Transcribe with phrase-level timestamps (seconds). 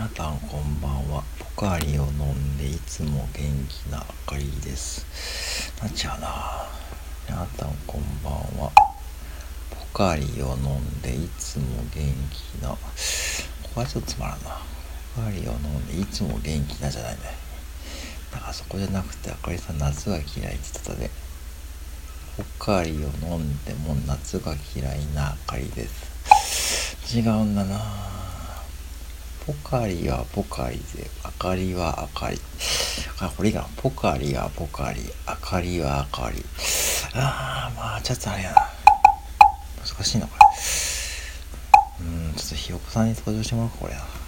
[0.00, 1.22] 皆さんこんばんは。
[1.38, 5.04] ポカリを飲んでいつも元気なあかりです。
[5.78, 6.66] なっちゃうな。
[7.28, 8.72] 皆さんこんばんは。
[9.92, 12.70] ポカリを飲んでいつも元気な。
[12.70, 12.78] こ
[13.74, 14.62] こはちょっとつまらんな。
[15.16, 17.20] ポカリを飲んでいつも元気なじゃないね。
[18.32, 21.10] だからそこじゃなくてあかりさん夏が嫌いって言ってたで。
[22.38, 27.18] ポカリを飲んでも夏が嫌いなあかりです。
[27.18, 27.99] 違うんだな
[29.50, 32.38] ポカリはポカリで、明かりは明かり。
[33.18, 33.68] あ、これいいかな。
[33.78, 36.44] ポカリはポカリ、明かりは明かり。
[37.14, 38.56] あー、まあ、ちょっとあれやな。
[39.84, 42.06] 難しいな、これ。
[42.06, 44.19] うん、ちょっとひよこさんに登場してもらおうか、これな。